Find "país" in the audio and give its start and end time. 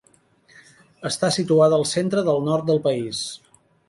2.89-3.21